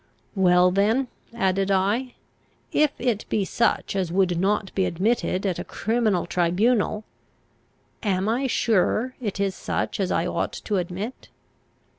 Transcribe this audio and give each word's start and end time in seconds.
Well 0.33 0.71
then, 0.71 1.09
added 1.31 1.69
I, 1.69 2.15
if 2.71 2.89
it 2.99 3.25
be 3.29 3.45
such 3.45 3.95
as 3.95 4.11
would 4.11 4.39
not 4.39 4.73
be 4.73 4.85
admitted 4.85 5.45
at 5.45 5.59
a 5.59 5.63
criminal 5.63 6.25
tribunal, 6.25 7.03
am 8.01 8.27
I 8.27 8.47
sure 8.47 9.13
it 9.21 9.39
is 9.39 9.53
such 9.53 9.99
as 9.99 10.11
I 10.11 10.25
ought 10.25 10.53
to 10.53 10.77
admit? 10.77 11.29